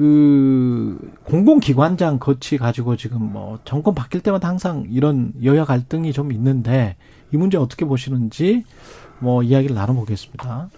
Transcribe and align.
그 0.00 0.96
공공기관장 1.24 2.18
거치 2.20 2.56
가지고 2.56 2.96
지금 2.96 3.20
뭐 3.20 3.58
정권 3.66 3.94
바뀔 3.94 4.22
때마다 4.22 4.48
항상 4.48 4.86
이런 4.90 5.34
여야 5.44 5.66
갈등이 5.66 6.14
좀 6.14 6.32
있는데 6.32 6.96
이 7.34 7.36
문제 7.36 7.58
어떻게 7.58 7.84
보시는지 7.84 8.64
뭐 9.18 9.42
이야기를 9.42 9.76
나눠보겠습니다. 9.76 10.70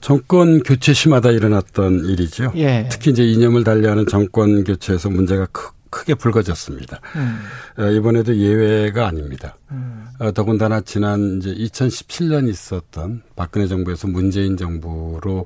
정권 0.00 0.62
교체 0.62 0.94
심하다 0.94 1.30
일어났던 1.32 2.06
일이죠. 2.06 2.54
예. 2.56 2.88
특히 2.90 3.10
이제 3.10 3.22
이념을 3.22 3.64
달리하는 3.64 4.06
정권 4.06 4.64
교체에서 4.64 5.10
문제가 5.10 5.46
크, 5.52 5.72
크게 5.90 6.14
불거졌습니다. 6.14 7.00
음. 7.16 7.38
어, 7.76 7.90
이번에도 7.90 8.34
예외가 8.34 9.08
아닙니다. 9.08 9.58
음. 9.72 10.06
어, 10.20 10.32
더군다나 10.32 10.80
지난 10.80 11.36
이제 11.36 11.52
2017년 11.52 12.48
있었던 12.48 13.24
박근혜 13.36 13.66
정부에서 13.66 14.08
문재인 14.08 14.56
정부로 14.56 15.44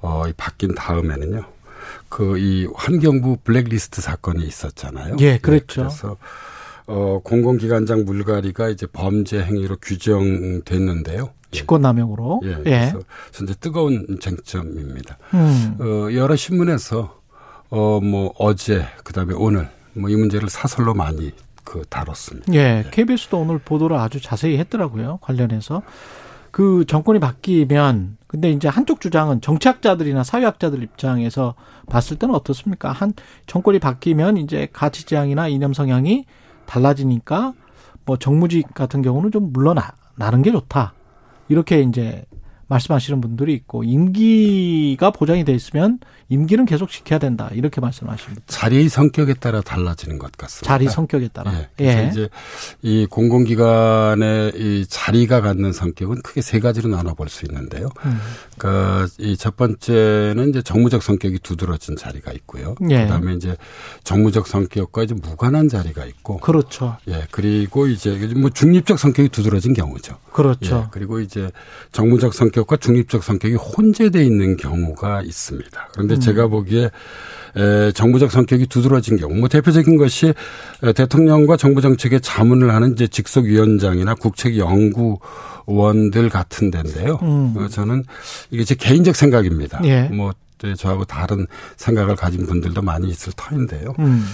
어, 0.00 0.24
바뀐 0.36 0.74
다음에는요. 0.74 1.44
그 2.12 2.36
이 2.36 2.68
환경부 2.74 3.38
블랙리스트 3.42 4.02
사건이 4.02 4.44
있었잖아요. 4.44 5.16
예, 5.20 5.38
그렇죠. 5.38 5.82
네, 5.82 5.88
그래서 5.88 6.16
어 6.86 7.20
공공기관장 7.24 8.04
물갈이가 8.04 8.68
이제 8.68 8.86
범죄 8.86 9.42
행위로 9.42 9.76
규정됐는데요. 9.80 11.30
직권남용으로. 11.52 12.42
예. 12.44 12.50
예. 12.50 12.54
그래서 12.62 13.00
현재 13.32 13.54
뜨거운 13.60 14.18
쟁점입니다. 14.20 15.16
음. 15.34 15.76
어 15.80 16.12
여러 16.14 16.36
신문에서 16.36 17.20
어 17.70 18.00
뭐 18.02 18.34
어제 18.38 18.84
그다음에 19.04 19.32
오늘 19.34 19.68
뭐 19.94 20.10
이 20.10 20.16
문제를 20.16 20.50
사설로 20.50 20.92
많이 20.94 21.32
그 21.64 21.82
다뤘습니다. 21.88 22.52
예. 22.52 22.84
예. 22.84 22.90
KBS도 22.90 23.38
오늘 23.40 23.58
보도를 23.58 23.96
아주 23.96 24.20
자세히 24.20 24.58
했더라고요. 24.58 25.18
관련해서. 25.22 25.82
그 26.52 26.84
정권이 26.86 27.18
바뀌면 27.18 28.18
근데 28.26 28.50
이제 28.50 28.68
한쪽 28.68 29.00
주장은 29.00 29.40
정치학자들이나 29.40 30.22
사회학자들 30.22 30.82
입장에서 30.82 31.54
봤을 31.88 32.18
때는 32.18 32.34
어떻습니까? 32.34 32.92
한 32.92 33.14
정권이 33.46 33.78
바뀌면 33.78 34.36
이제 34.36 34.68
가치 34.72 35.04
지향이나 35.04 35.48
이념 35.48 35.72
성향이 35.72 36.26
달라지니까 36.66 37.54
뭐 38.04 38.18
정무직 38.18 38.74
같은 38.74 39.02
경우는 39.02 39.32
좀 39.32 39.52
물러나는 39.52 40.42
게 40.42 40.52
좋다. 40.52 40.92
이렇게 41.48 41.80
이제 41.80 42.24
말씀하시는 42.72 43.20
분들이 43.20 43.54
있고 43.54 43.84
임기가 43.84 45.10
보장이 45.10 45.44
돼 45.44 45.52
있으면 45.52 45.98
임기는 46.28 46.64
계속 46.64 46.90
지켜야 46.90 47.18
된다 47.18 47.50
이렇게 47.52 47.80
말씀하십니다. 47.80 48.42
자리의 48.46 48.88
성격에 48.88 49.34
따라 49.34 49.60
달라지는 49.60 50.18
것 50.18 50.32
같습니다. 50.32 50.66
자리 50.66 50.88
성격에 50.88 51.28
따라. 51.28 51.52
예. 51.52 51.68
그래서 51.76 51.98
예. 51.98 52.08
이제 52.08 52.28
이 52.80 53.06
공공기관의 53.10 54.52
이 54.56 54.86
자리가 54.88 55.42
갖는 55.42 55.72
성격은 55.72 56.22
크게 56.22 56.40
세 56.40 56.60
가지로 56.60 56.88
나눠볼 56.88 57.28
수 57.28 57.44
있는데요. 57.44 57.90
음. 58.06 58.18
그러니까 58.56 59.08
이첫 59.18 59.56
번째는 59.56 60.50
이제 60.50 60.62
정무적 60.62 61.02
성격이 61.02 61.40
두드러진 61.40 61.96
자리가 61.96 62.32
있고요. 62.32 62.74
예. 62.88 63.02
그다음에 63.02 63.34
이제 63.34 63.56
정무적 64.04 64.46
성격과 64.46 65.02
이제 65.02 65.14
무관한 65.14 65.68
자리가 65.68 66.06
있고. 66.06 66.38
그렇죠. 66.38 66.96
예. 67.08 67.26
그리고 67.30 67.86
이제 67.86 68.10
뭐 68.36 68.48
중립적 68.48 68.98
성격이 68.98 69.28
두드러진 69.28 69.74
경우죠. 69.74 70.16
그렇죠. 70.32 70.84
예. 70.86 70.88
그리고 70.90 71.20
이제 71.20 71.50
정무적 71.92 72.32
성격 72.32 72.61
과 72.64 72.76
중립적 72.76 73.22
성격이 73.22 73.54
혼재돼 73.54 74.24
있는 74.24 74.56
경우가 74.56 75.22
있습니다. 75.22 75.88
그런데 75.92 76.18
제가 76.18 76.46
보기에 76.48 76.90
에, 77.56 77.92
정부적 77.92 78.30
성격이 78.30 78.66
두드러진 78.66 79.16
경우, 79.16 79.34
뭐 79.34 79.48
대표적인 79.48 79.96
것이 79.96 80.32
대통령과 80.94 81.56
정부 81.56 81.80
정책에 81.80 82.18
자문을 82.18 82.74
하는 82.74 82.92
이제 82.92 83.06
직속위원장이나 83.06 84.14
국책연구원들 84.14 85.20
같은 86.30 86.70
데인데요. 86.70 87.18
음. 87.22 87.54
어, 87.56 87.68
저는 87.68 88.04
이게 88.50 88.64
제 88.64 88.74
개인적 88.74 89.16
생각입니다. 89.16 89.80
예. 89.84 90.04
뭐 90.04 90.32
저하고 90.76 91.04
다른 91.04 91.46
생각을 91.76 92.16
가진 92.16 92.46
분들도 92.46 92.82
많이 92.82 93.08
있을 93.08 93.32
터인데요. 93.36 93.94
음. 93.98 94.24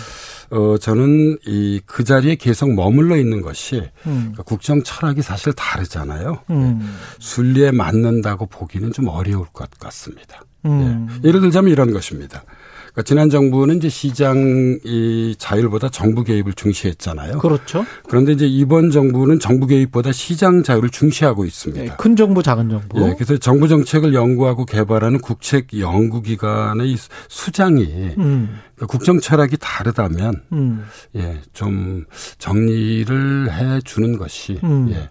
어, 0.50 0.76
저는 0.78 1.38
이 1.46 1.80
그 1.84 2.04
자리에 2.04 2.36
계속 2.36 2.72
머물러 2.72 3.16
있는 3.16 3.40
것이 3.42 3.76
음. 4.06 4.18
그러니까 4.20 4.42
국정 4.44 4.82
철학이 4.82 5.20
사실 5.22 5.52
다르잖아요. 5.52 6.38
음. 6.50 6.96
순리에 7.18 7.70
맞는다고 7.70 8.46
보기는 8.46 8.92
좀 8.92 9.08
어려울 9.08 9.46
것 9.52 9.68
같습니다. 9.78 10.42
음. 10.64 11.08
예. 11.24 11.28
예를 11.28 11.40
들자면 11.40 11.70
이런 11.72 11.92
것입니다. 11.92 12.44
그러니까 12.92 13.02
지난 13.02 13.30
정부는 13.30 13.78
이제 13.78 13.88
시장 13.88 14.78
이 14.84 15.34
자율보다 15.38 15.88
정부 15.90 16.24
개입을 16.24 16.54
중시했잖아요. 16.54 17.38
그렇죠. 17.38 17.84
그런데 18.08 18.32
이제 18.32 18.46
이번 18.46 18.90
정부는 18.90 19.38
정부 19.38 19.66
개입보다 19.66 20.12
시장 20.12 20.62
자율을 20.62 20.90
중시하고 20.90 21.44
있습니다. 21.44 21.82
네, 21.82 21.96
큰 21.98 22.16
정부, 22.16 22.42
작은 22.42 22.68
정부. 22.70 23.00
예, 23.02 23.14
그래서 23.14 23.36
정부 23.36 23.68
정책을 23.68 24.14
연구하고 24.14 24.64
개발하는 24.64 25.20
국책 25.20 25.78
연구기관의 25.78 26.96
수장이 27.28 27.84
음. 28.18 28.58
그러니까 28.74 28.86
국정 28.86 29.20
철학이 29.20 29.56
다르다면 29.60 30.42
음. 30.52 30.84
예, 31.16 31.40
좀 31.52 32.04
정리를 32.38 33.52
해 33.52 33.80
주는 33.84 34.16
것이 34.16 34.58
음. 34.64 34.88
예. 34.90 35.08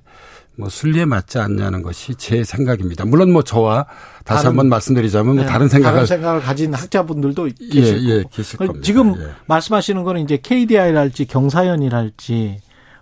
뭐 0.58 0.70
순리에 0.70 1.06
맞지 1.06 1.38
않냐는 1.38 1.84
것이 1.84 2.16
제 2.16 2.44
생각입니다. 2.44 3.06
물론 3.06 3.32
뭐 3.32 3.44
저와 3.44 3.86
다시 4.24 4.44
다른, 4.44 4.50
한번 4.50 4.70
말씀드리자면 4.70 5.36
뭐 5.36 5.44
네, 5.44 5.50
다른 5.50 5.70
생각을 5.70 5.94
다른 5.94 6.08
생각을 6.08 6.42
가진 6.42 6.74
학자분들도 6.74 7.50
예, 7.50 7.70
계실 7.70 8.10
예, 8.10 8.14
예, 8.16 8.24
계실 8.32 8.58
겁니다. 8.58 8.80
지금 8.84 9.16
예. 9.22 9.30
말씀하시는 9.46 10.04
거는 10.04 10.22
이제 10.22 10.38
KDI랄지 10.42 11.26
경사연이랄지 11.26 12.60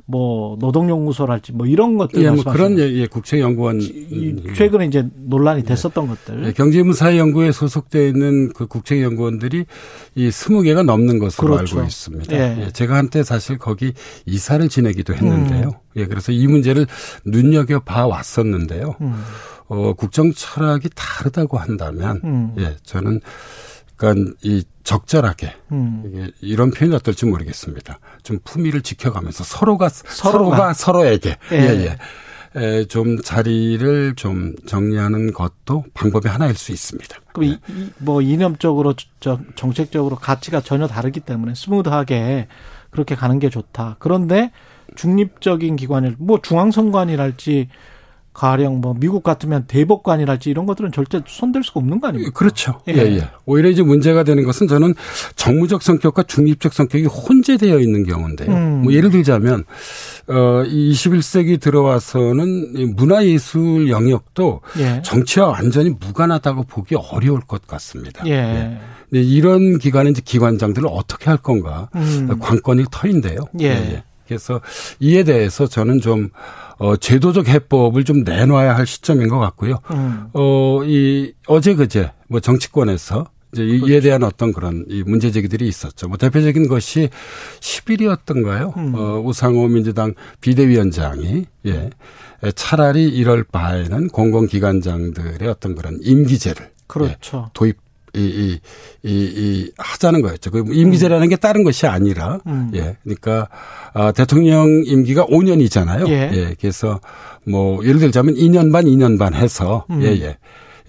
뭐 0.08 0.56
노동연구소랄지 0.60 1.54
뭐 1.54 1.66
이런 1.66 1.98
것들 1.98 2.22
예, 2.22 2.30
뭐 2.30 2.44
그런 2.44 2.78
예, 2.78 2.84
예 2.92 3.08
국책연구원 3.08 3.82
최근에 4.56 4.86
이제 4.86 5.08
논란이 5.16 5.62
예. 5.62 5.64
됐었던 5.64 6.04
예. 6.04 6.10
것들 6.10 6.48
예, 6.48 6.52
경제문사연구에 6.54 7.52
소속돼 7.52 8.08
있는 8.10 8.54
그 8.54 8.68
국책연구원들이 8.68 9.66
이 10.16 10.32
스무 10.32 10.62
개가 10.62 10.84
넘는 10.84 11.18
것으로 11.18 11.56
그렇죠. 11.56 11.78
알고 11.78 11.88
있습니다. 11.88 12.36
예. 12.36 12.66
예. 12.66 12.72
제가 12.72 12.96
한때 12.96 13.24
사실 13.24 13.58
거기 13.58 13.94
이사를 14.28 14.68
지내기도 14.70 15.16
했는데요. 15.16 15.68
음. 15.68 15.72
예, 15.96 16.06
그래서 16.06 16.32
이 16.32 16.46
문제를 16.46 16.86
눈여겨 17.26 17.80
봐 17.80 18.06
왔었는데요. 18.06 18.96
음. 19.02 19.16
어, 19.68 19.94
국정 19.94 20.32
철학이 20.32 20.90
다르다고 20.94 21.58
한다면 21.58 22.22
음. 22.24 22.56
예, 22.60 22.76
저는 22.84 23.22
그러니까 23.96 24.34
이 24.42 24.64
적절하게 24.84 25.54
음. 25.72 26.04
이게 26.06 26.32
이런 26.42 26.72
표현이 26.72 26.96
어떨지 26.96 27.26
모르겠습니다. 27.26 28.00
좀 28.24 28.40
품위를 28.44 28.82
지켜가면서 28.82 29.44
서로가 29.44 29.90
서로가, 29.90 30.32
서로가 30.32 30.74
서로에게 30.74 31.38
예. 31.52 31.56
예, 31.56 31.86
예. 31.86 31.98
에, 32.56 32.86
좀 32.86 33.22
자리를 33.22 34.16
좀 34.16 34.56
정리하는 34.66 35.34
것도 35.34 35.84
방법의 35.94 36.32
하나일 36.32 36.56
수 36.56 36.72
있습니다. 36.72 37.18
그럼 37.34 37.50
네. 37.50 37.60
이, 37.68 37.90
뭐 37.98 38.22
이념적으로 38.22 38.94
정책적으로 39.56 40.16
가치가 40.16 40.62
전혀 40.62 40.88
다르기 40.88 41.20
때문에 41.20 41.54
스무드하게 41.56 42.48
그렇게 42.92 43.16
가는 43.16 43.40
게 43.40 43.50
좋다. 43.50 43.98
그런데 44.00 44.52
중립적인 44.96 45.76
기관을 45.76 46.16
뭐 46.18 46.40
중앙선관이랄지 46.42 47.70
가령 48.36 48.82
뭐 48.82 48.94
미국 48.94 49.24
같으면 49.24 49.66
대법관이랄지 49.66 50.50
이런 50.50 50.66
것들은 50.66 50.92
절대 50.92 51.22
손댈 51.26 51.64
수가 51.64 51.80
없는 51.80 52.02
거 52.02 52.10
아닙니까? 52.10 52.32
그렇죠. 52.34 52.82
예. 52.90 52.94
예, 52.94 53.00
예. 53.16 53.30
오히려 53.46 53.70
이제 53.70 53.82
문제가 53.82 54.24
되는 54.24 54.44
것은 54.44 54.68
저는 54.68 54.94
정무적 55.38 55.82
성격과 55.82 56.24
중립적 56.24 56.74
성격이 56.74 57.06
혼재되어 57.06 57.80
있는 57.80 58.04
경우인데요. 58.04 58.52
음. 58.52 58.82
뭐 58.84 58.94
예를 58.94 59.10
들자면 59.10 59.64
어 60.28 60.64
21세기 60.66 61.62
들어와서는 61.62 62.96
문화예술 62.98 63.90
영역도 63.90 64.62
예. 64.80 65.02
정치와 65.02 65.48
완전히 65.48 65.92
무관하다고 65.92 66.64
보기 66.64 66.96
어려울 66.96 67.40
것 67.40 67.66
같습니다. 67.66 68.28
예. 68.28 68.32
예. 68.32 68.78
네, 69.12 69.22
이런 69.22 69.78
기관의 69.80 70.14
기관장들을 70.14 70.90
어떻게 70.92 71.30
할 71.30 71.38
건가 71.38 71.90
음. 71.96 72.38
관건이 72.38 72.84
터인데요. 72.92 73.46
예. 73.62 73.68
예. 73.68 74.04
그래서 74.28 74.60
이에 75.00 75.24
대해서 75.24 75.68
저는 75.68 76.02
좀 76.02 76.30
어, 76.78 76.96
제도적 76.96 77.48
해법을 77.48 78.04
좀 78.04 78.24
내놔야 78.24 78.76
할 78.76 78.86
시점인 78.86 79.30
것 79.30 79.40
같고요. 79.40 79.80
음. 79.92 80.28
어, 80.34 80.82
이, 80.84 81.34
어제 81.48 81.76
그제, 81.76 82.12
뭐 82.28 82.40
정치권에서 82.40 83.28
이제 83.54 83.66
그렇죠. 83.66 83.88
이에 83.88 84.00
대한 84.02 84.24
어떤 84.24 84.52
그런 84.52 84.86
이 84.90 85.04
문제 85.04 85.32
제기들이 85.32 85.68
있었죠. 85.68 86.10
뭐 86.10 86.18
대표적인 86.18 86.68
것이 86.68 87.10
10일이었던가요? 87.62 88.76
음. 88.78 88.96
어, 88.96 89.22
우상호 89.24 89.68
민주당 89.68 90.14
비대위원장이, 90.42 91.46
예. 91.68 91.90
차라리 92.54 93.06
이럴 93.06 93.44
바에는 93.44 94.10
공공기관장들의 94.10 95.48
어떤 95.48 95.76
그런 95.76 95.98
임기제를. 96.02 96.70
그렇죠. 96.88 97.46
예, 97.48 97.52
도입 97.54 97.78
이, 98.16 98.20
이, 98.20 98.60
이, 99.04 99.10
이 99.14 99.72
하자는 99.78 100.22
거였죠. 100.22 100.52
그 100.52 100.64
임기제라는 100.68 101.30
게 101.30 101.36
다른 101.36 101.64
것이 101.64 101.88
아니라, 101.88 102.40
음. 102.48 102.72
예. 102.74 102.98
그러니까, 103.04 103.50
아, 103.94 104.12
대통령 104.12 104.84
임기가 104.86 105.26
5년이잖아요. 105.28 106.08
예. 106.10 106.32
예. 106.34 106.56
그래서 106.60 107.00
뭐, 107.46 107.84
예를 107.86 108.00
들자면 108.00 108.36
2년 108.36 108.72
반, 108.72 108.86
2년 108.86 109.20
반 109.20 109.34
해서, 109.34 109.86
음. 109.90 110.02
예, 110.02 110.08
예. 110.08 110.38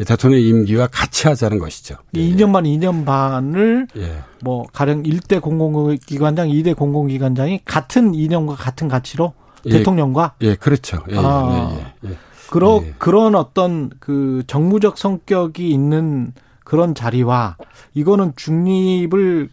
대통령 0.05 0.40
임기와 0.40 0.88
같이 0.88 1.26
하자는 1.26 1.58
것이죠. 1.58 1.96
2년 2.14 2.52
반, 2.52 2.64
2년 2.64 3.06
반을 3.06 3.88
예. 3.96 4.19
뭐 4.43 4.67
가령 4.72 5.02
1대 5.05 5.40
공공기관장, 5.40 6.49
2대 6.49 6.76
공공기관장이 6.76 7.62
같은 7.64 8.12
2년과 8.12 8.56
같은 8.56 8.88
가치로 8.88 9.32
예. 9.64 9.70
대통령과 9.70 10.34
예, 10.43 10.55
그렇죠. 10.55 10.99
예, 11.11 11.17
아. 11.17 11.70
예, 12.05 12.08
예, 12.08 12.11
예. 12.11 12.17
그러, 12.50 12.82
예. 12.84 12.94
그런 12.99 13.34
어떤 13.34 13.90
그 13.99 14.43
정무적 14.46 14.99
성격이 14.99 15.70
있는 15.70 16.32
그런 16.67 16.97
자리와 16.97 17.57
이거는 17.95 18.33
중립을 18.35 19.49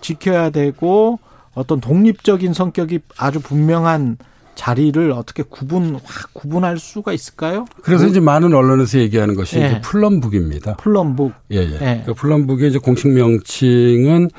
지켜야 0.00 0.50
되고 0.50 1.20
어떤 1.54 1.80
독립적인 1.80 2.52
성격이 2.52 2.98
아주 3.16 3.40
분명한 3.40 4.18
자리를 4.56 5.12
어떻게 5.12 5.44
구분 5.44 5.94
확 6.02 6.34
구분할 6.34 6.78
수가 6.78 7.12
있을까요? 7.12 7.66
그래서 7.82 8.04
뭐, 8.04 8.10
이제 8.10 8.20
많은 8.20 8.52
언론에서 8.52 8.98
얘기하는 8.98 9.36
것이 9.36 9.58
예. 9.58 9.80
Plum 9.80 10.06
Book입니다. 10.06 10.76
Plum 10.76 11.02
Book. 11.02 11.34
예, 11.52 11.58
예. 11.58 11.78
예. 11.80 12.02
그 12.04 12.14
Plum 12.14 12.36
Book의 12.36 12.70
이제 12.70 12.78
공식 12.78 13.08
명칭은 13.08 14.30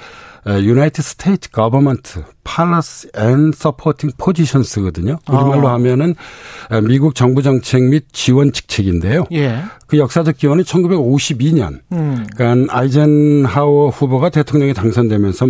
United 0.47 1.01
States 1.01 1.51
Government 1.51 2.23
Policy 2.43 3.09
and 3.15 3.51
Supporting 3.53 4.11
Positions거든요. 4.17 5.19
우리말로 5.29 5.67
아. 5.67 5.73
하면은 5.73 6.15
미국 6.87 7.15
정부 7.15 7.41
정책 7.41 7.83
및 7.83 8.05
지원 8.13 8.53
직책인데요. 8.53 9.25
예. 9.33 9.63
그 9.87 9.97
역사적 9.97 10.37
기원이 10.37 10.63
1952년. 10.63 11.79
음. 11.91 12.25
그러니까 12.35 12.73
아이젠하워 12.77 13.89
후보가 13.89 14.29
대통령에 14.29 14.73
당선되면서 14.73 15.47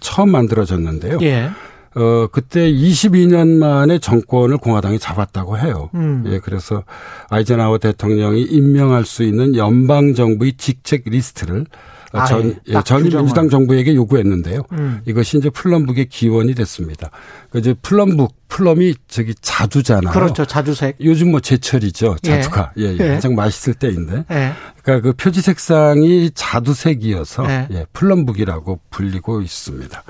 처음 0.00 0.30
만들어졌는데요. 0.30 1.18
예. 1.22 1.50
어, 1.96 2.28
그때 2.30 2.70
22년 2.70 3.48
만에 3.58 3.98
정권을 3.98 4.58
공화당이 4.58 4.98
잡았다고 5.00 5.58
해요. 5.58 5.90
음. 5.94 6.22
예, 6.28 6.38
그래서 6.38 6.84
아이젠하워 7.30 7.78
대통령이 7.78 8.42
임명할 8.42 9.04
수 9.04 9.24
있는 9.24 9.56
연방정부의 9.56 10.52
직책 10.56 11.02
리스트를 11.06 11.66
아, 12.12 12.24
전, 12.26 12.56
예, 12.68 12.82
전 12.84 13.02
민주당 13.04 13.48
정부에게 13.48 13.94
요구했는데요. 13.94 14.62
음. 14.72 15.00
이것이 15.06 15.38
이제 15.38 15.48
Plum 15.50 15.72
Book의 15.72 16.06
기원이 16.06 16.54
됐습니다. 16.54 17.10
그 17.50 17.58
이제 17.58 17.74
Plum 17.82 18.05
Book, 18.05 18.34
plum이 18.48 18.94
저기 19.06 19.32
자두잖아요. 19.40 20.12
그렇죠. 20.12 20.44
자두색. 20.44 20.96
요즘 21.00 21.30
뭐 21.30 21.38
제철이죠. 21.40 22.16
예. 22.26 22.42
자두가. 22.42 22.72
예, 22.78 22.84
예. 22.86 22.98
예. 22.98 23.08
가장 23.14 23.34
맛있을 23.36 23.74
때인데. 23.74 24.24
예. 24.30 24.52
그러니까 24.82 25.00
그 25.08 25.12
표지 25.12 25.40
색상이 25.40 26.32
자두색이어서 26.34 27.46
예. 27.48 27.68
예, 27.70 27.86
Plum 27.92 28.19
Book이라고 28.19 28.80
불리고 28.90 29.40
있습니다. 29.42 30.02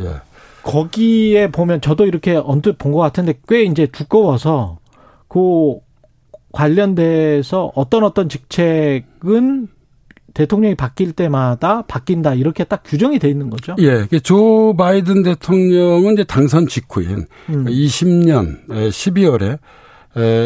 예. 0.00 0.14
거기에 0.62 1.50
보면 1.50 1.80
저도 1.80 2.06
이렇게 2.06 2.36
언뜻 2.36 2.78
본 2.78 2.92
것 2.92 2.98
같은데 3.00 3.34
꽤 3.48 3.64
이제 3.64 3.86
두꺼워서 3.86 4.78
그 5.28 5.74
관련돼서 6.52 7.72
어떤 7.74 8.04
어떤 8.04 8.28
직책은 8.28 9.68
대통령이 10.34 10.74
바뀔 10.74 11.12
때마다 11.12 11.82
바뀐다 11.82 12.34
이렇게 12.34 12.64
딱 12.64 12.82
규정이 12.84 13.18
돼 13.18 13.28
있는 13.28 13.50
거죠. 13.50 13.76
예, 13.78 14.06
조 14.20 14.74
바이든 14.76 15.22
대통령은 15.22 16.14
이제 16.14 16.24
당선 16.24 16.66
직후인 16.66 17.26
음. 17.50 17.64
20년 17.66 18.66
12월에 18.68 19.58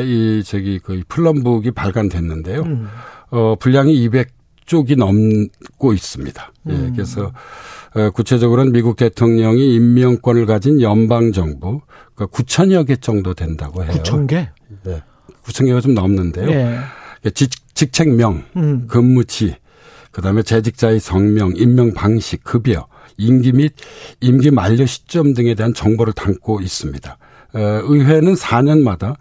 이 0.05 0.43
저기 0.44 0.79
그 0.79 1.03
플럼북이 1.09 1.71
발간됐는데요. 1.73 2.62
음. 2.62 2.88
어 3.31 3.56
분량이 3.59 4.09
200쪽이 4.09 4.97
넘고 4.97 5.93
있습니다. 5.93 6.53
예, 6.69 6.73
음. 6.73 6.93
그래서 6.94 7.32
구체적으로는 8.15 8.73
미국 8.73 8.97
대통령이 8.97 9.75
임명권을 9.75 10.47
가진 10.47 10.81
연방 10.81 11.32
정부 11.32 11.81
그러니까 12.15 12.37
9천여 12.37 12.87
개 12.87 12.97
정도 12.97 13.35
된다고 13.35 13.85
해요. 13.85 13.93
9천 13.93 14.27
개? 14.29 14.49
네. 14.85 15.03
9천 15.44 15.67
개가 15.67 15.81
좀 15.81 15.94
넘는데요. 15.94 16.50
예. 16.50 17.31
직, 17.31 17.50
책명 17.75 18.44
음. 18.56 18.87
근무지, 18.89 19.55
그다음에 20.17 20.43
재직자의 20.43 20.99
성명, 20.99 21.53
임명 21.57 21.93
방식, 21.93 22.43
급여, 22.43 22.87
임기 23.19 23.53
및 23.53 23.75
임기 24.23 24.51
만료 24.51 24.87
시점 24.87 25.35
등에 25.35 25.55
대한 25.55 25.75
정보를 25.75 26.15
담고 26.15 26.63
있습니다. 26.63 27.19
의회는 27.53 28.33
4년마다 28.33 29.17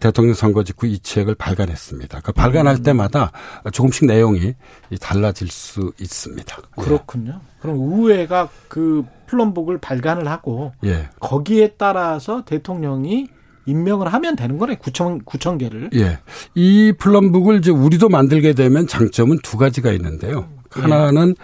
대통령 0.00 0.32
선거 0.32 0.64
직후 0.64 0.86
이 0.86 0.98
책을 0.98 1.34
발간했습니다. 1.34 2.20
그 2.20 2.32
발간할 2.32 2.76
음. 2.76 2.82
때마다 2.82 3.32
조금씩 3.70 4.06
내용이 4.06 4.54
달라질 4.98 5.48
수 5.48 5.92
있습니다. 6.00 6.56
예. 6.56 6.82
그렇군요. 6.82 7.40
그럼 7.60 7.76
의회가 7.78 8.48
그 8.68 9.04
플럼북을 9.26 9.76
발간을 9.76 10.26
하고 10.26 10.72
예. 10.84 11.10
거기에 11.20 11.74
따라서 11.76 12.46
대통령이 12.46 13.28
임명을 13.70 14.12
하면 14.12 14.36
되는 14.36 14.58
거네. 14.58 14.76
9천 14.76 15.24
9천 15.24 15.58
개를. 15.58 15.90
예. 15.94 16.18
이 16.54 16.92
Plum 16.98 17.20
Book을 17.20 17.58
이제 17.58 17.70
우리도 17.70 18.08
만들게 18.08 18.52
되면 18.54 18.86
장점은 18.86 19.38
두 19.42 19.56
가지가 19.56 19.92
있는데요. 19.92 20.48
예. 20.76 20.82
하나는 20.82 21.34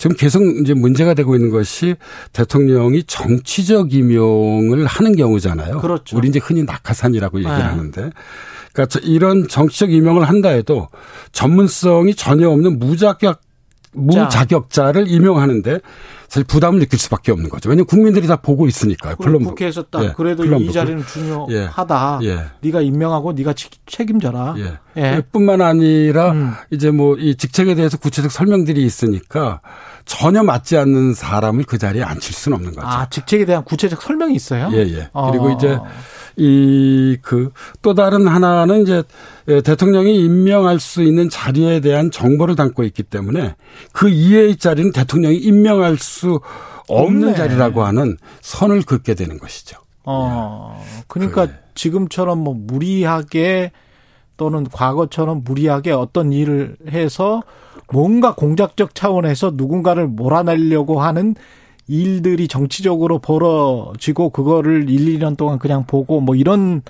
지금 0.00 0.16
계속 0.16 0.42
이제 0.42 0.72
문제가 0.72 1.12
되고 1.12 1.34
있는 1.34 1.50
것이 1.50 1.94
대통령이 2.32 3.02
정치적 3.04 3.92
임용을 3.92 4.86
하는 4.86 5.14
경우잖아요. 5.14 5.78
그렇죠. 5.78 6.16
우리 6.16 6.28
이제 6.28 6.40
흔히 6.42 6.62
낙하산이라고 6.64 7.38
얘기를 7.40 7.58
네. 7.58 7.62
하는데 7.62 8.10
그러니까 8.72 9.00
이런 9.02 9.46
정치적 9.46 9.92
임용을 9.92 10.26
한다 10.26 10.48
해도 10.48 10.88
전문성이 11.32 12.14
전혀 12.14 12.48
없는 12.48 12.78
무자격 12.78 13.42
무자격자를 13.92 15.08
임용하는데 15.08 15.80
사실 16.30 16.44
부담을 16.44 16.78
느낄 16.78 16.96
수밖에 16.98 17.32
없는 17.32 17.50
거죠. 17.50 17.68
왜냐하면 17.68 17.86
국민들이 17.86 18.28
다 18.28 18.36
보고 18.36 18.68
있으니까요. 18.68 19.16
Plum 19.16 19.30
Book. 19.30 19.48
국회에서 19.50 19.82
딱 19.90 20.04
예, 20.04 20.12
그래도 20.16 20.44
Plum 20.44 20.55
Book. 20.55 20.68
이 20.68 20.72
자리는 20.72 21.04
중요하다. 21.04 22.20
예, 22.22 22.28
예. 22.28 22.44
네가 22.60 22.82
임명하고 22.82 23.32
네가 23.32 23.52
책임져라. 23.86 24.54
예. 24.58 24.78
예. 24.96 25.22
뿐만 25.32 25.60
아니라 25.60 26.30
음. 26.30 26.52
이제 26.70 26.92
뭐 26.92 27.16
이 27.18 27.34
직책에 27.34 27.74
대해서 27.74 27.98
구체적 27.98 28.30
설명들이 28.30 28.80
있으니까 28.84 29.60
전혀 30.04 30.42
맞지 30.44 30.76
않는 30.78 31.14
사람을 31.14 31.64
그 31.64 31.78
자리에 31.78 32.02
앉힐 32.04 32.32
수는 32.32 32.56
없는 32.56 32.74
거죠. 32.74 32.86
아, 32.86 33.08
직책에 33.10 33.44
대한 33.44 33.64
구체적 33.64 34.00
설명이 34.00 34.34
있어요? 34.36 34.70
예, 34.72 34.78
예. 34.86 35.10
어. 35.12 35.30
그리고 35.32 35.50
이제 35.50 35.78
이 36.36 37.16
그 37.22 37.50
또 37.82 37.94
다른 37.94 38.26
하나는 38.28 38.82
이제 38.82 39.02
대통령이 39.46 40.24
임명할 40.24 40.78
수 40.78 41.02
있는 41.02 41.28
자리에 41.28 41.80
대한 41.80 42.10
정보를 42.10 42.54
담고 42.56 42.84
있기 42.84 43.02
때문에 43.02 43.56
그 43.92 44.08
이외의 44.08 44.56
자리는 44.56 44.92
대통령이 44.92 45.36
임명할 45.36 45.96
수 45.98 46.19
없는 46.88 47.28
없네. 47.28 47.34
자리라고 47.34 47.84
하는 47.84 48.16
선을 48.40 48.82
긋게 48.82 49.14
되는 49.14 49.38
것이죠. 49.38 49.78
어. 50.04 50.82
그러니까 51.06 51.46
그 51.46 51.52
지금처럼 51.74 52.38
뭐 52.38 52.54
무리하게 52.54 53.72
또는 54.36 54.64
과거처럼 54.64 55.42
무리하게 55.44 55.92
어떤 55.92 56.32
일을 56.32 56.76
해서 56.88 57.42
뭔가 57.92 58.34
공작적 58.34 58.94
차원에서 58.94 59.52
누군가를 59.54 60.08
몰아내려고 60.08 61.02
하는 61.02 61.34
일들이 61.86 62.48
정치적으로 62.48 63.18
벌어지고 63.18 64.30
그거를 64.30 64.88
1, 64.88 65.18
2년 65.18 65.36
동안 65.36 65.58
그냥 65.58 65.84
보고 65.86 66.20
뭐 66.20 66.36
이런 66.36 66.82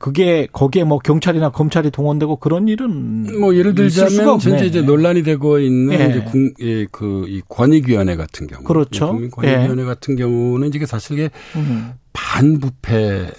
그게 0.00 0.48
거기에 0.50 0.82
뭐 0.82 0.98
경찰이나 0.98 1.50
검찰이 1.50 1.90
동원되고 1.90 2.36
그런 2.36 2.68
일은 2.68 3.38
뭐 3.38 3.54
예를 3.54 3.74
들자면 3.74 4.40
현재 4.40 4.64
이제 4.64 4.80
논란이 4.80 5.22
되고 5.22 5.58
있는 5.58 6.00
예. 6.00 6.06
이제 6.06 6.24
국, 6.24 6.54
예, 6.60 6.86
그이 6.86 7.42
권익위원회 7.50 8.16
같은 8.16 8.46
경우, 8.46 8.64
그렇죠. 8.64 9.08
국민권익위원회 9.08 9.82
예. 9.82 9.86
같은 9.86 10.16
경우는 10.16 10.68
이게 10.68 10.86
사실 10.86 11.18
이게 11.18 11.30
음. 11.54 11.92
반부패 12.14 13.30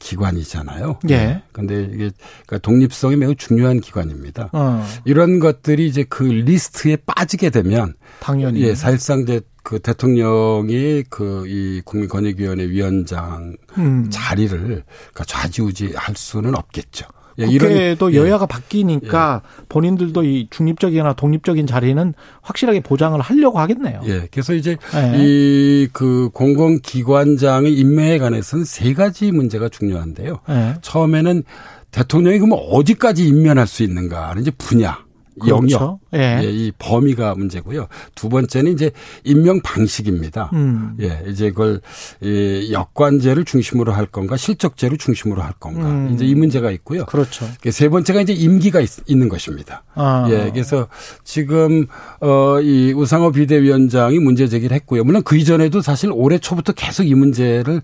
기관이잖아요. 0.00 0.98
예. 1.10 1.42
그런데 1.52 1.84
이게 1.84 2.10
그러니까 2.46 2.58
독립성이 2.58 3.14
매우 3.14 3.36
중요한 3.36 3.80
기관입니다. 3.80 4.50
어. 4.52 4.84
이런 5.04 5.38
것들이 5.38 5.86
이제 5.86 6.04
그 6.08 6.24
리스트에 6.24 6.96
빠지게 7.06 7.50
되면 7.50 7.94
당연히 8.18 8.62
예, 8.62 8.74
사실상 8.74 9.20
이제 9.20 9.40
그 9.62 9.78
대통령이 9.78 11.04
그 11.10 11.40
이 11.50 11.82
국민권익위원회 11.84 12.68
위원장 12.68 13.56
음. 13.78 14.08
자리를 14.10 14.58
그러니까 14.58 15.24
좌지우지 15.24 15.92
할 15.96 16.14
수는 16.16 16.54
없겠죠. 16.54 17.06
예, 17.38 17.46
국회도 17.46 18.10
이런, 18.10 18.12
예. 18.12 18.28
여야가 18.28 18.46
바뀌니까 18.46 19.42
예. 19.44 19.64
본인들도 19.68 20.24
이 20.24 20.48
중립적이나 20.50 21.14
독립적인 21.14 21.66
자리는 21.66 22.14
확실하게 22.42 22.80
보장을 22.80 23.18
하려고 23.20 23.58
하겠네요. 23.58 24.02
예. 24.06 24.28
그래서 24.30 24.52
이제 24.52 24.76
예. 24.94 25.16
이그 25.18 26.30
공공기관장의 26.34 27.72
임명에 27.72 28.18
관해서는 28.18 28.64
세 28.64 28.92
가지 28.92 29.32
문제가 29.32 29.68
중요한데요. 29.68 30.40
예. 30.50 30.74
처음에는 30.82 31.42
대통령이 31.90 32.38
그러면 32.38 32.58
어디까지 32.70 33.26
임명할 33.26 33.66
수 33.66 33.82
있는가는 33.82 34.42
이제 34.42 34.50
분야, 34.52 34.98
그렇죠. 35.38 35.56
영역. 35.56 35.98
예. 36.14 36.40
예. 36.44 36.50
이 36.50 36.72
범위가 36.78 37.34
문제고요. 37.34 37.86
두 38.14 38.28
번째는 38.28 38.72
이제 38.72 38.90
임명 39.24 39.60
방식입니다. 39.62 40.50
음. 40.52 40.96
예, 41.00 41.22
이제 41.28 41.50
그걸 41.50 41.80
이 42.20 42.70
역관제를 42.72 43.44
중심으로 43.44 43.92
할 43.92 44.06
건가 44.06 44.36
실적제를 44.36 44.98
중심으로 44.98 45.42
할 45.42 45.52
건가 45.52 45.88
음. 45.88 46.10
이제 46.12 46.24
이 46.24 46.34
문제가 46.34 46.70
있고요. 46.72 47.04
그렇죠. 47.06 47.46
세 47.70 47.88
번째가 47.88 48.22
이제 48.22 48.32
임기가 48.32 48.80
있, 48.80 48.90
는 49.08 49.28
것입니다. 49.28 49.84
아. 49.94 50.26
예, 50.30 50.50
그래서 50.52 50.88
지금 51.24 51.86
어이 52.20 52.92
우상호 52.92 53.32
비대위원장이 53.32 54.18
문제 54.18 54.46
제기를 54.46 54.74
했고요. 54.76 55.04
물론 55.04 55.22
그 55.22 55.36
이전에도 55.36 55.80
사실 55.80 56.10
올해 56.12 56.38
초부터 56.38 56.72
계속 56.72 57.04
이 57.04 57.14
문제를 57.14 57.82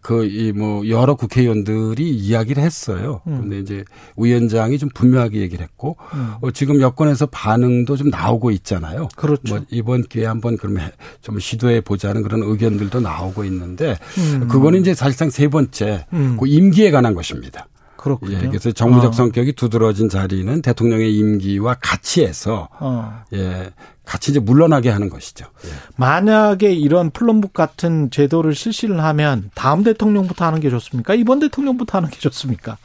그 0.00 0.24
이 0.24 0.52
뭐 0.52 0.86
여러 0.88 1.14
국회의원들이 1.14 2.08
이야기를 2.10 2.62
했어요. 2.62 3.20
음. 3.26 3.36
그런데 3.36 3.58
이제 3.58 3.84
위원장이 4.16 4.78
좀 4.78 4.88
분명하게 4.94 5.40
얘기를 5.40 5.64
했고 5.64 5.96
음. 6.14 6.34
어, 6.40 6.50
지금 6.50 6.80
여권에서 6.80 7.26
반응도 7.26 7.96
좀 7.96 8.10
나오고 8.10 8.50
있잖아요. 8.52 9.08
그렇죠. 9.16 9.54
뭐 9.56 9.64
이번 9.70 10.02
기회에 10.02 10.26
한번 10.26 10.56
그러면 10.56 10.90
좀 11.20 11.38
시도해 11.38 11.80
보자는 11.82 12.22
그런 12.22 12.42
의견들도 12.42 13.00
나오고 13.00 13.44
있는데 13.44 13.98
음. 14.18 14.48
그거는 14.48 14.80
이제 14.80 14.94
사실상 14.94 15.30
세 15.30 15.48
번째 15.48 16.06
음. 16.12 16.36
그 16.38 16.46
임기에 16.46 16.90
관한 16.90 17.14
것입니다. 17.14 17.66
그렇군요. 18.02 18.36
예, 18.36 18.48
그래서 18.48 18.72
정무적 18.72 19.10
어. 19.10 19.12
성격이 19.12 19.52
두드러진 19.52 20.08
자리는 20.08 20.60
대통령의 20.60 21.16
임기와 21.16 21.76
같이 21.80 22.24
해서 22.24 22.68
어. 22.80 23.22
예, 23.32 23.70
같이 24.04 24.32
이제 24.32 24.40
물러나게 24.40 24.90
하는 24.90 25.08
것이죠. 25.08 25.46
예. 25.64 25.68
만약에 25.96 26.72
이런 26.72 27.10
플럼북 27.10 27.52
같은 27.52 28.10
제도를 28.10 28.56
실시를 28.56 29.04
하면 29.04 29.50
다음 29.54 29.84
대통령부터 29.84 30.44
하는 30.44 30.58
게 30.58 30.68
좋습니까? 30.68 31.14
이번 31.14 31.38
대통령부터 31.38 31.98
하는 31.98 32.10
게 32.10 32.18
좋습니까? 32.18 32.76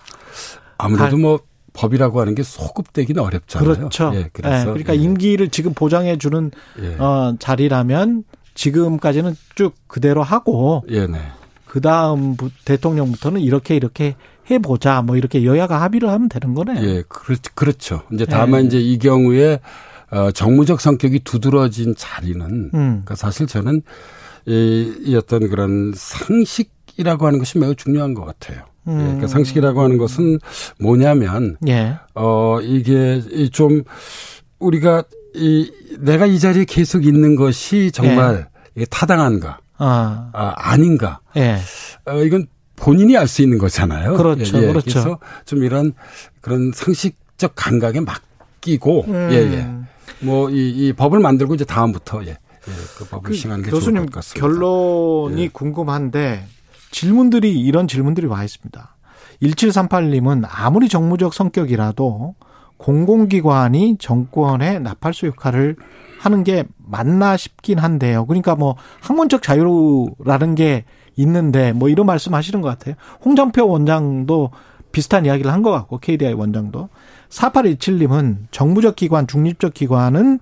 아무래도 0.77 1.15
아. 1.15 1.19
뭐 1.19 1.39
법이라고 1.74 2.21
하는 2.21 2.36
게 2.36 2.43
소급되기는 2.43 3.21
어렵잖아요. 3.21 3.75
그렇죠. 3.75 4.12
예, 4.13 4.19
예, 4.19 4.29
그래서 4.31 4.65
그러니까 4.65 4.95
예, 4.95 5.00
임기를 5.00 5.50
지금 5.50 5.74
보장해 5.74 6.19
주는 6.19 6.51
예. 6.79 6.95
어, 7.00 7.36
자리라면 7.39 8.24
지금까지는 8.53 9.36
쭉 9.55 9.74
그대로 9.88 10.21
하고 10.21 10.83
예, 10.89 11.07
네. 11.07 11.19
그 11.65 11.81
다음 11.81 12.38
대통령부터는 12.65 13.41
이렇게 13.41 13.75
이렇게 13.75 14.15
해보자 14.50 15.01
뭐 15.01 15.18
이렇게 15.18 15.44
여야가 15.44 15.82
합의를 15.82 16.10
하면 16.10 16.30
되는 16.30 16.54
거네요. 16.54 16.82
예, 16.84 17.04
그렇, 17.08 17.38
그렇죠. 17.54 18.01
이제 18.13 18.25
다만 18.25 18.63
예. 18.63 18.68
이제 18.68 18.80
이 18.80 18.98
경우에 18.98 19.60
어, 20.10 20.32
정무적 20.32 20.80
성격이 20.80 21.20
두드러진 21.20 21.96
자리는 21.98 22.42
음. 22.46 22.70
그러니까 22.72 23.16
사실 23.16 23.46
저는 23.46 23.82
이, 24.46 24.94
이 25.01 25.16
어떤 25.16 25.50
그런 25.50 25.92
상식이라고 25.96 27.27
하는 27.27 27.39
것이 27.39 27.58
매우 27.58 27.75
중요한 27.75 28.13
것 28.13 28.25
같아요. 28.25 28.63
예, 28.88 28.92
음. 28.92 28.98
그러니까 28.98 29.27
상식이라고 29.27 29.82
하는 29.82 29.98
것은 29.98 30.39
뭐냐면 30.80 31.58
예. 31.68 31.98
어 32.16 32.60
이게 32.62 33.22
이좀 33.32 33.84
우리가 34.60 35.04
이 35.36 35.72
내가 36.00 36.25
이 36.25 36.39
자리에 36.39 36.66
계속 36.66 37.06
있는 37.06 37.36
것이 37.36 37.92
정말 37.92 38.48
이게 38.75 38.86
타당한가 38.86 39.60
아, 39.77 40.30
아, 40.34 40.54
아닌가 40.56 41.20
예. 41.36 41.58
어, 42.06 42.24
이건 42.24 42.48
본인이 42.77 43.17
알 43.17 43.27
수 43.27 43.41
있는 43.41 43.57
거잖아요. 43.57 44.15
그렇죠, 44.15 44.60
그렇죠. 44.60 44.81
그래서 44.81 45.19
좀 45.46 45.63
이런 45.63 45.93
그런 46.41 46.72
상식적 46.74 47.53
감각에 47.55 48.00
맡기고 48.00 49.05
음. 49.07 49.29
예 49.31 49.36
예. 49.36 49.69
뭐 50.25 50.50
이 50.50 50.53
이 50.88 50.93
법을 50.93 51.19
만들고 51.19 51.55
이제 51.55 51.65
다음부터 51.65 52.24
예. 52.25 52.29
예, 52.29 52.72
그 52.98 53.05
법을 53.05 53.31
그 53.31 53.34
시행하는 53.36 53.65
게 53.65 53.72
교수님 53.72 53.96
좋을 53.98 54.05
것 54.07 54.13
같습니다. 54.15 54.48
결론이 54.48 55.41
예. 55.41 55.48
궁금한데 55.50 56.46
질문들이 56.91 57.60
이런 57.60 57.88
질문들이 57.88 58.27
와 58.27 58.43
있습니다. 58.43 58.96
1738님은 59.41 60.46
아무리 60.50 60.88
정무적 60.89 61.34
성격이라도 61.34 62.36
공공기관이 62.77 63.98
정권의 64.00 64.81
나팔수 64.81 65.27
역할을 65.27 65.75
하는 66.19 66.43
게 66.43 66.63
맞나 66.77 67.38
싶긴 67.38 67.79
한데요. 67.79 68.25
그러니까 68.25 68.55
뭐 68.55 68.75
학문적 69.01 69.41
자유라는 69.41 70.55
게 70.55 70.86
있는데 71.17 71.74
뭐 71.74 71.89
이런 71.89 72.05
말씀 72.05 72.33
하시는 72.33 72.62
것 72.62 72.69
같아요. 72.69 72.95
홍정표 73.25 73.67
원장도 73.67 74.51
비슷한 74.91 75.25
이야기를 75.25 75.51
한 75.51 75.62
것 75.62 75.71
같고 75.71 76.00
KDI 76.00 76.33
원장도 76.33 76.89
4817님은 77.29 78.38
정부적 78.51 78.95
기관, 78.95 79.27
중립적 79.27 79.74
기관은 79.74 80.39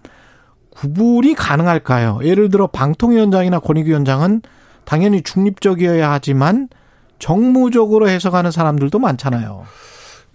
구분이 0.70 1.34
가능할까요? 1.36 2.20
예를 2.24 2.50
들어 2.50 2.68
방통위원장이나 2.68 3.60
권익위원장은 3.60 4.42
당연히 4.84 5.24
중립적이어야 5.24 6.12
하지만 6.12 6.70
정무적으로 7.18 8.10
해석하는 8.10 8.52
사람들도 8.52 9.00
많잖아요. 9.00 9.64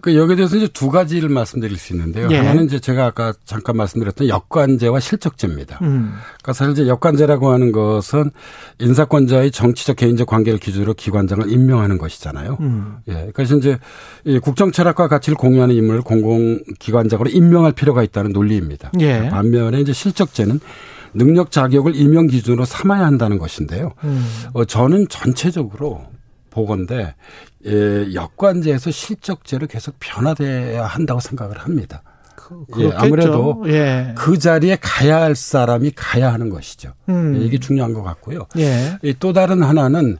그 0.00 0.16
여기에 0.16 0.36
대해서 0.36 0.56
이제 0.56 0.68
두 0.68 0.90
가지를 0.90 1.28
말씀드릴 1.28 1.76
수 1.76 1.92
있는데요. 1.92 2.28
예. 2.30 2.36
하나는 2.36 2.64
이제 2.64 2.78
제가 2.78 3.06
아까 3.06 3.32
잠깐 3.44 3.76
말씀드렸던 3.76 4.28
역관제와 4.28 5.00
실적제입니다. 5.00 5.78
음. 5.82 6.14
그러니까 6.40 6.52
사실 6.52 6.72
이제 6.72 6.88
역관제라고 6.88 7.50
하는 7.50 7.72
것은 7.72 8.30
인사권자의 8.78 9.50
정치적 9.50 9.96
개인적 9.96 10.26
관계를 10.26 10.58
기준으로 10.58 10.94
기관장을 10.94 11.50
임명하는 11.50 11.98
것이잖아요. 11.98 12.56
음. 12.60 12.96
예. 13.08 13.30
그래서 13.34 13.56
이제 13.56 13.78
이 14.24 14.38
국정 14.38 14.72
철학과 14.72 15.08
가치를 15.08 15.36
공유하는 15.36 15.74
인물을 15.74 16.02
공공기관장으로 16.02 17.30
임명할 17.30 17.72
필요가 17.72 18.02
있다는 18.02 18.32
논리입니다. 18.32 18.92
예. 19.00 19.28
반면에 19.28 19.80
이제 19.80 19.92
실적제는 19.92 20.60
능력 21.12 21.50
자격을 21.50 21.96
임명 21.96 22.26
기준으로 22.26 22.64
삼아야 22.64 23.04
한다는 23.04 23.38
것인데요. 23.38 23.92
음. 24.04 24.24
어, 24.52 24.64
저는 24.64 25.08
전체적으로 25.08 26.04
보건데 26.50 27.14
예, 27.66 28.12
역관제에서 28.14 28.90
실적제로 28.90 29.66
계속 29.66 29.96
변화돼야 30.00 30.84
한다고 30.84 31.20
생각을 31.20 31.58
합니다. 31.58 32.02
예, 32.78 32.88
그렇겠죠. 32.88 32.98
아무래도 32.98 33.62
예. 33.66 34.14
그 34.16 34.38
자리에 34.38 34.76
가야 34.80 35.20
할 35.20 35.36
사람이 35.36 35.92
가야 35.94 36.32
하는 36.32 36.50
것이죠. 36.50 36.92
음. 37.08 37.36
예, 37.36 37.44
이게 37.44 37.58
중요한 37.58 37.94
것 37.94 38.02
같고요. 38.02 38.46
예. 38.58 38.98
이또 39.02 39.32
다른 39.32 39.62
하나는 39.62 40.18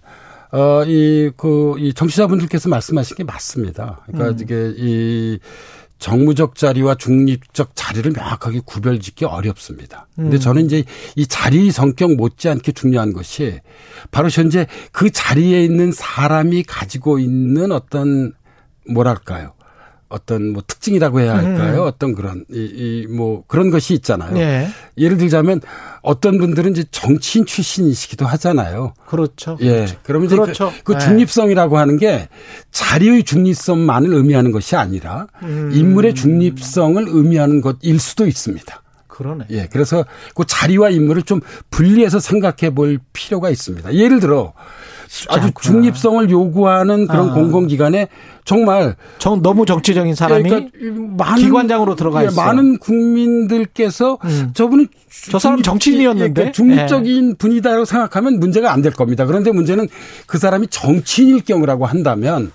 어, 0.52 0.82
이, 0.84 1.30
그, 1.36 1.76
이 1.78 1.94
정치자분들께서 1.94 2.68
말씀하신 2.68 3.16
게 3.16 3.24
맞습니다. 3.24 4.00
그러니까 4.06 4.30
음. 4.30 4.38
이게 4.40 4.74
이 4.76 5.38
정무적 6.00 6.56
자리와 6.56 6.96
중립적 6.96 7.72
자리를 7.74 8.10
명확하게 8.10 8.62
구별짓기 8.64 9.26
어렵습니다. 9.26 10.08
근데 10.16 10.38
음. 10.38 10.40
저는 10.40 10.64
이제 10.64 10.82
이 11.14 11.26
자리 11.26 11.70
성격 11.70 12.14
못지않게 12.16 12.72
중요한 12.72 13.12
것이 13.12 13.60
바로 14.10 14.28
현재 14.28 14.66
그 14.90 15.10
자리에 15.10 15.62
있는 15.62 15.92
사람이 15.92 16.64
가지고 16.64 17.18
있는 17.18 17.70
어떤 17.70 18.32
뭐랄까요. 18.90 19.52
어떤 20.10 20.52
뭐 20.52 20.62
특징이라고 20.66 21.20
해야 21.20 21.36
할까요? 21.36 21.82
음. 21.82 21.86
어떤 21.86 22.14
그런 22.14 22.44
이 22.50 23.06
뭐 23.10 23.44
그런 23.46 23.70
것이 23.70 23.94
있잖아요. 23.94 24.36
예. 24.38 24.68
예를 24.98 25.16
들자면 25.16 25.60
어떤 26.02 26.38
분들은 26.38 26.72
이제 26.72 26.84
정치인 26.90 27.46
출신이시기도 27.46 28.26
하잖아요. 28.26 28.94
그렇죠. 29.06 29.56
예. 29.62 29.86
그러면 30.02 30.26
이제 30.26 30.36
그렇죠. 30.36 30.72
그, 30.84 30.92
그 30.92 30.94
예. 30.94 30.98
중립성이라고 30.98 31.78
하는 31.78 31.96
게 31.96 32.28
자리의 32.70 33.24
중립성만을 33.24 34.12
의미하는 34.12 34.52
것이 34.52 34.76
아니라 34.76 35.26
음. 35.42 35.70
인물의 35.72 36.14
중립성을 36.14 37.04
의미하는 37.08 37.60
것일 37.60 37.98
수도 37.98 38.26
있습니다. 38.26 38.82
그러네. 39.08 39.46
예. 39.50 39.68
그래서 39.70 40.04
그 40.34 40.44
자리와 40.46 40.90
인물을 40.90 41.22
좀 41.22 41.40
분리해서 41.70 42.20
생각해 42.20 42.74
볼 42.74 42.98
필요가 43.12 43.50
있습니다. 43.50 43.94
예를 43.94 44.20
들어 44.20 44.54
아주 45.28 45.46
않구나. 45.48 45.52
중립성을 45.60 46.30
요구하는 46.30 47.06
그런 47.06 47.30
아. 47.30 47.34
공공기관에 47.34 48.08
정말 48.44 48.96
정, 49.18 49.42
너무 49.42 49.66
정치적인 49.66 50.14
사람이 50.14 50.48
그러니까 50.48 50.70
많은 51.24 51.42
기관장으로 51.42 51.94
들어가 51.96 52.22
예, 52.22 52.28
있어요. 52.28 52.46
많은 52.46 52.78
국민들께서 52.78 54.18
음. 54.24 54.50
저분이 54.54 54.86
저 55.30 55.38
사람 55.38 55.60
정치인이었는데? 55.62 56.42
예. 56.42 56.46
예, 56.46 56.52
중립적인 56.52 57.36
분이다라고 57.36 57.84
생각하면 57.84 58.38
문제가 58.40 58.72
안 58.72 58.80
될 58.80 58.92
겁니다. 58.92 59.26
그런데 59.26 59.52
문제는 59.52 59.88
그 60.26 60.38
사람이 60.38 60.68
정치인일 60.68 61.44
경우라고 61.44 61.84
한다면 61.86 62.50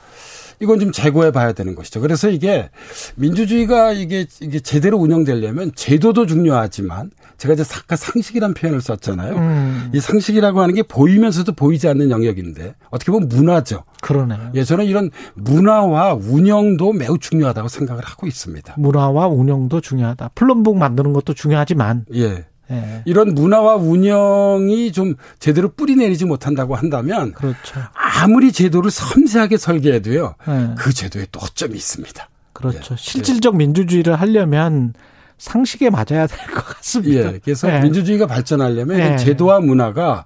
이건 0.60 0.80
좀 0.80 0.92
재고해 0.92 1.32
봐야 1.32 1.54
되는 1.54 1.76
것이죠. 1.76 2.02
그래서 2.02 2.30
이게 2.30 2.70
민주주의가 3.16 3.92
이게 3.92 4.26
이게 4.42 4.60
제대로 4.60 4.98
운영되려면 4.98 5.72
제도도 5.76 6.26
중요하지만 6.26 7.12
제가 7.38 7.54
이제 7.54 7.64
아까 7.78 7.96
상식이란 7.96 8.54
표현을 8.54 8.82
썼잖아요. 8.82 9.36
음. 9.36 9.92
이 9.94 10.00
상식이라고 10.00 10.62
하는 10.62 10.76
게 10.76 10.84
보이면서도 10.84 11.54
보이지 11.54 11.88
않는 11.90 12.10
영역인데 12.10 12.76
어떻게 12.90 13.12
보면 13.12 13.28
문화죠. 13.28 13.84
그러네요. 14.02 14.52
예, 14.56 14.64
저는 14.64 14.86
이런 14.86 15.10
문화와 15.34 16.14
운영도 16.14 16.94
매우 16.94 17.18
중요하다고 17.18 17.68
생각을 17.68 18.04
하고 18.04 18.28
있습니다. 18.28 18.76
문화와 18.78 19.28
운영도 19.28 19.82
중요하다. 19.82 20.32
플럼북 20.36 20.78
만드는 20.78 21.14
것도 21.14 21.34
중요하지만 21.34 22.06
예. 22.14 22.46
예. 22.72 23.02
이런 23.06 23.34
문화와 23.36 23.76
운영이 23.76 24.92
좀 24.92 25.16
제대로 25.40 25.70
뿌리 25.70 25.96
내리지 25.96 26.26
못한다고 26.26 26.76
한다면 26.76 27.34
그렇죠. 27.34 27.80
아무리 27.94 28.52
제도를 28.52 28.90
섬세하게 28.92 29.58
설계해도요. 29.58 30.36
예. 30.48 30.70
그 30.78 30.94
제도에 30.94 31.28
또 31.32 31.40
허점이 31.40 31.76
있습니다. 31.76 32.30
그렇죠. 32.54 32.94
예. 32.94 32.98
실질적 32.98 33.56
민주주의를 33.58 34.16
하려면 34.16 34.94
상식에 35.38 35.90
맞아야 35.90 36.28
될 36.28 36.38
것 36.48 36.66
같습니다. 36.66 37.34
예. 37.34 37.40
그래서 37.44 37.72
예. 37.74 37.82
민주주의가 37.82 38.26
발전하려면 38.26 39.00
예. 39.00 39.18
제도와 39.18 39.60
문화가 39.60 40.26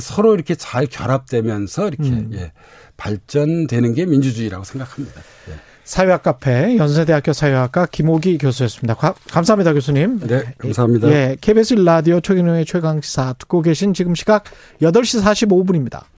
서로 0.00 0.34
이렇게 0.34 0.54
잘 0.54 0.86
결합되면서 0.86 1.88
이렇게 1.88 2.10
음. 2.10 2.30
예, 2.34 2.52
발전되는 2.98 3.94
게 3.94 4.04
민주주의라고 4.04 4.62
생각합니다. 4.64 5.20
예. 5.88 5.98
사회학 5.98 6.22
카페 6.22 6.76
연세대학교 6.76 7.32
사회학과 7.32 7.86
김호기 7.86 8.36
교수였습니다. 8.38 8.94
가, 8.94 9.14
감사합니다, 9.30 9.72
교수님. 9.72 10.20
네, 10.20 10.44
감사합니다. 10.58 11.08
예, 11.08 11.36
KBS 11.40 11.74
라디오 11.74 12.20
최경영의 12.20 12.66
최강 12.66 13.00
시사 13.00 13.34
듣고 13.38 13.62
계신 13.62 13.94
지금 13.94 14.14
시각 14.14 14.44
8시 14.82 15.22
45분입니다. 15.22 16.02